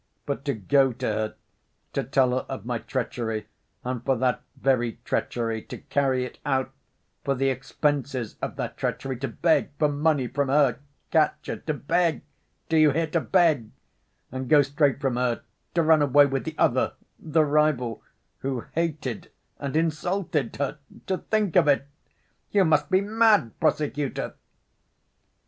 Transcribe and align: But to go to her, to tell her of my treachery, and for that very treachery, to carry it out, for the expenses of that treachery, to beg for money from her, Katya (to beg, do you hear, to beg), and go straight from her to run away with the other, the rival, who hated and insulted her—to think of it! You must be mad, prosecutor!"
But 0.25 0.43
to 0.45 0.55
go 0.55 0.91
to 0.93 1.05
her, 1.05 1.35
to 1.93 2.01
tell 2.03 2.31
her 2.31 2.45
of 2.49 2.65
my 2.65 2.79
treachery, 2.79 3.45
and 3.83 4.03
for 4.03 4.17
that 4.17 4.41
very 4.55 4.93
treachery, 5.05 5.61
to 5.65 5.77
carry 5.77 6.25
it 6.25 6.39
out, 6.43 6.71
for 7.23 7.35
the 7.35 7.49
expenses 7.49 8.35
of 8.41 8.55
that 8.55 8.77
treachery, 8.77 9.15
to 9.17 9.27
beg 9.27 9.69
for 9.77 9.87
money 9.89 10.27
from 10.27 10.47
her, 10.49 10.79
Katya 11.11 11.57
(to 11.57 11.75
beg, 11.75 12.23
do 12.67 12.77
you 12.77 12.89
hear, 12.89 13.05
to 13.11 13.21
beg), 13.21 13.69
and 14.31 14.49
go 14.49 14.63
straight 14.63 14.99
from 14.99 15.17
her 15.17 15.43
to 15.75 15.83
run 15.83 16.01
away 16.01 16.25
with 16.25 16.45
the 16.45 16.55
other, 16.57 16.93
the 17.19 17.45
rival, 17.45 18.01
who 18.39 18.61
hated 18.73 19.29
and 19.59 19.75
insulted 19.77 20.55
her—to 20.55 21.19
think 21.29 21.55
of 21.55 21.67
it! 21.67 21.87
You 22.49 22.65
must 22.65 22.89
be 22.89 23.01
mad, 23.01 23.51
prosecutor!" 23.59 24.33